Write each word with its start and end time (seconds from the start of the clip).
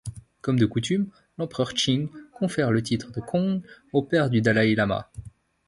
Comme 0.41 0.57
de 0.57 0.65
coutume, 0.65 1.11
l'empereur 1.37 1.75
Qing 1.75 2.09
confère 2.33 2.71
le 2.71 2.81
titre 2.81 3.11
de 3.11 3.21
Gong 3.21 3.61
au 3.93 4.01
père 4.01 4.31
du 4.31 4.41
dalaï-lama. 4.41 5.11